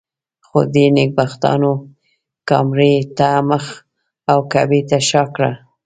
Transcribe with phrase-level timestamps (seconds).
[0.47, 1.71] خو دې نېکبختانو
[2.49, 3.65] کامرې ته مخ
[4.31, 5.51] او کعبې ته شا کړه.